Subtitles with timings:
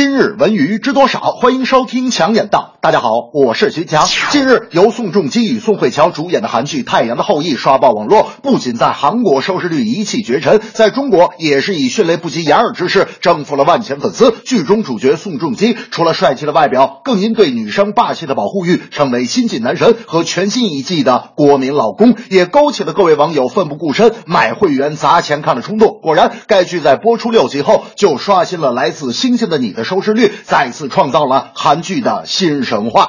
[0.00, 1.20] 今日文娱知多少？
[1.20, 2.78] 欢迎收听强眼道。
[2.80, 4.06] 大家好，我是徐强。
[4.30, 14.34] 近日，由宋仲基与宋慧乔主演的韩剧《太阳的后裔》刷爆网络，不仅在韩国收视率一骑绝尘，在中国也是以迅雷不及掩耳之势征服了万千粉丝。
[14.46, 26.00] 剧中主角宋仲基除了帅气的外表，更因对女生霸气的保护欲，成为新晋男神和全新一季的国民老公，也勾起了各位网友奋不顾身买会员砸钱看的冲动。
[26.00, 33.08] 果然，该剧在播出六集后就刷新了来自星星的你的收视率，再次创造了韩剧的新神话。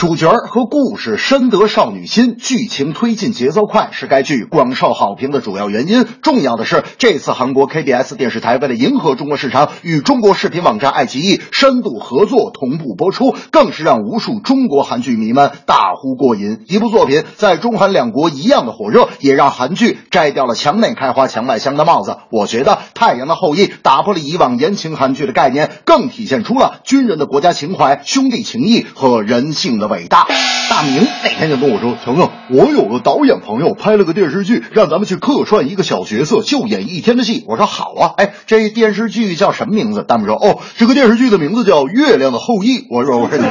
[0.00, 6.06] 主角和故事深得少女心，剧情推进节奏快，是该剧广受好评的主要原因。
[6.22, 16.64] 重要的是，这次韩国 KBS 电视台为了迎合中国市场，与中国视频网站爱奇艺深度合作，同步播出，更是让无数中国韩剧迷们大呼过瘾。
[16.66, 22.16] 一部作品在中韩两国一样的火热，也让韩剧摘掉了墙内开花墙外香的帽子。
[22.30, 29.89] 我觉得《太阳的后裔》打破了以往言情韩剧的概念，更体现出了军人的国家情怀、兄弟情谊和人性的。
[29.90, 30.26] 伟大，
[30.70, 40.04] 大明那天就跟我说：“强强，我有个导演朋友拍了个电视剧，让咱们去客串一个小角色，就演一天的戏。”我说：“好啊。”哎，这电视剧叫什么名字？
[40.06, 43.44] 大明说：“哦，这个电视剧的名字叫《月亮的后裔》。”我说：“我说你。”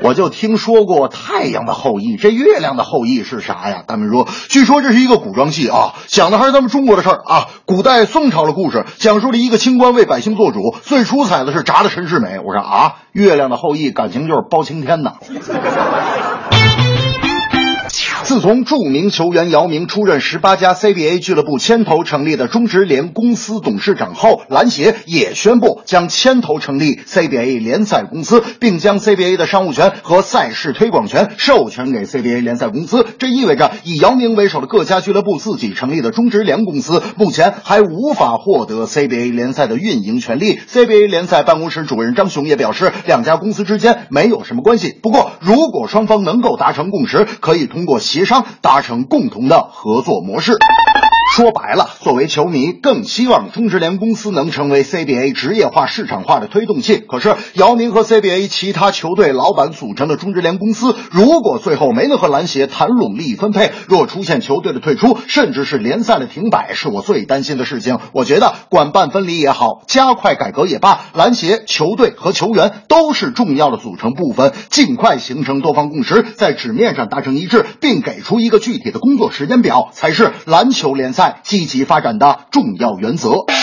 [0.00, 3.82] 我就听说过《太阳的后裔》，这月亮的后裔是啥呀？
[3.86, 12.38] 他们说，据说这是一个古装戏啊，讲的还是咱们中国的事儿啊，古代宋朝的故事，讲述了一个清官为百姓做主，最出彩的是炸的陈世美。
[12.38, 15.14] 我说啊，月亮的后裔，感情就是包青天呐。
[18.36, 33.06] 自从著名球员姚明出任十八家 CBA 俱乐部牵头成立的中职联公司董事长后，篮协也宣布将牵头成立 CBA 联赛公司，并将 CBA 的商务权和赛事推广权授权给 CBA 联赛公司。
[33.18, 40.60] 这意味着，以姚明为首的各家俱乐部自己成立的中职联公司，目前还无法获得 CBA 联赛的运营权利。
[40.70, 44.94] CBA 联赛办公室主任张雄也表示，两家公司之间没有什么关系。
[45.02, 47.98] 不过，如果双方能够达成共识，可以通过。
[47.98, 50.58] 协商达成共同的合作模式。
[51.36, 56.96] 说白了，作为球迷，更希望中职联公司能成为 CBA 职业化、市场化的推动器。
[56.96, 67.98] 可是，姚明和 CBA 其他球队老板组成的中职联公司，如果最后没能和篮协谈拢利益分配，若出现球队的退出，甚至是联赛的停摆，是我最担心的事情。
[68.12, 81.25] 我觉得，管办分离也好，加快改革也罢，篮协、球队和球员都是重要的组成部分，尽快形成多方共识，在纸面上达成一致，并给出一个具体的工作时间表，才是篮球联赛。
[81.42, 83.55] 积极发展的重要原则。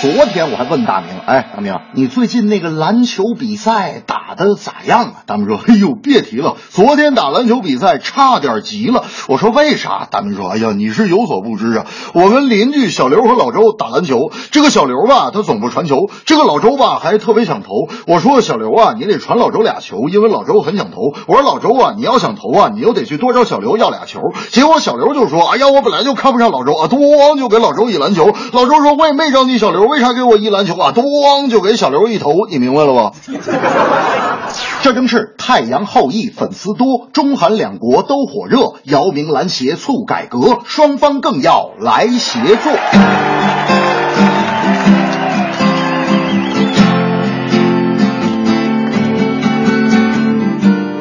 [0.00, 5.12] 昨天我还问大明，哎，大明，你最近那个篮球比赛打的咋样啊？
[5.26, 9.04] 大明说，哎呦，别提了，昨天打篮球比赛差点急了。
[9.26, 10.06] 我说为啥？
[10.08, 17.88] 大明说，哎呀，你是有所不知啊，我们邻居小刘和老周打篮球，这个小刘吧，他总不传球，这个老周吧还特别想投。
[18.06, 21.12] 我说小刘啊，你得传老周俩球，因为老周很想投。
[21.26, 24.20] 我说老周啊，你要想投啊，你又得去多找小刘要俩球。
[24.52, 28.32] 结果小刘就说，哎呀，我本来就看不上老周啊，咣就给老周一篮球。
[28.52, 29.87] 老周说，我也没着急小刘。
[29.88, 30.92] 为啥给我一篮球啊？
[30.94, 33.12] 咣就给小刘一头，你明白了吧？
[34.82, 42.72] 这正是太阳后裔粉丝多，中韩两国都火热，姚明篮协促改革，双方更要来协作。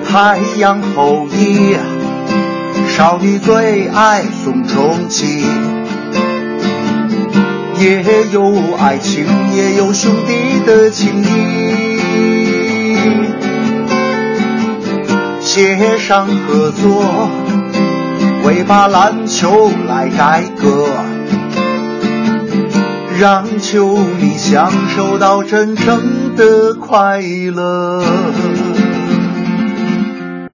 [0.09, 1.77] 太阳后裔，
[2.87, 5.45] 少女最爱宋仲基。
[7.79, 11.77] 也有爱情，也有兄弟的情谊，
[15.41, 17.29] 协商合作，
[18.43, 20.87] 为把篮球来改革，
[23.19, 28.03] 让球迷享受到真正的快乐。